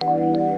[0.00, 0.55] Thank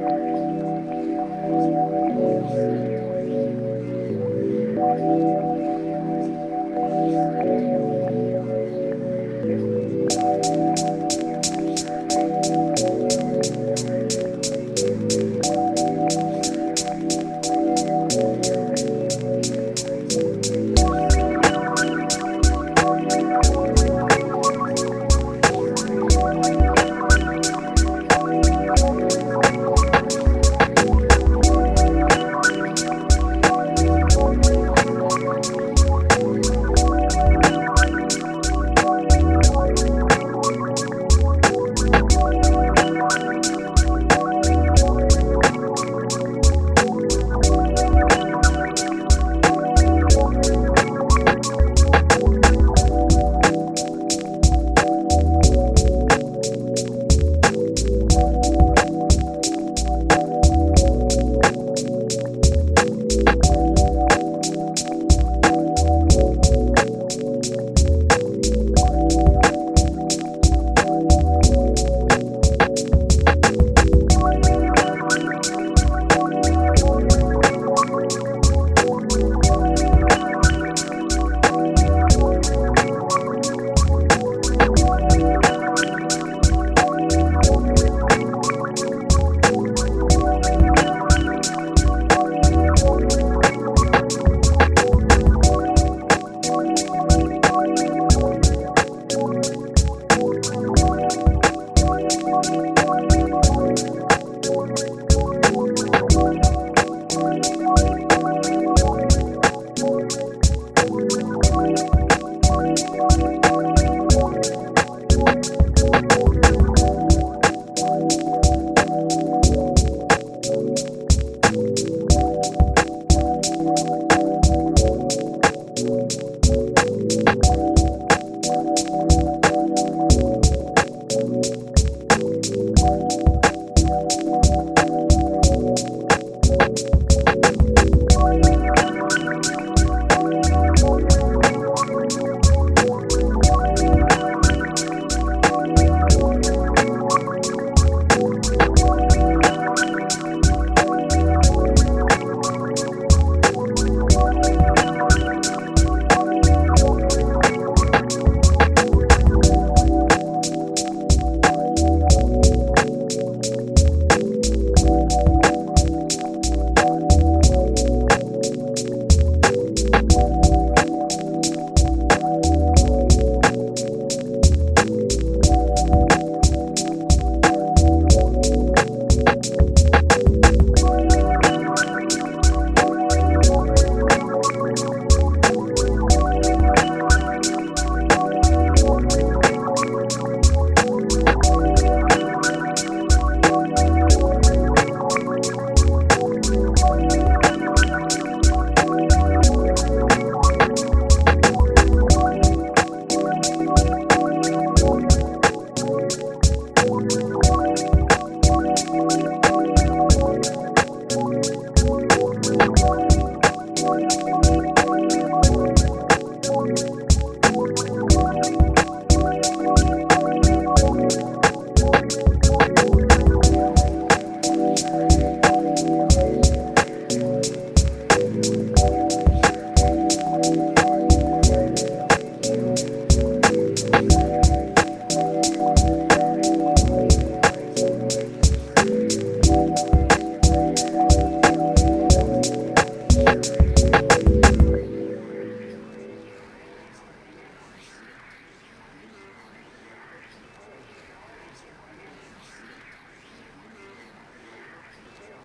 [207.09, 207.58] Bye.